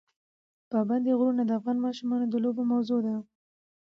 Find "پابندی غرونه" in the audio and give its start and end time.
0.71-1.43